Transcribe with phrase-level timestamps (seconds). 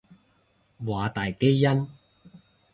[0.83, 1.87] 華大基因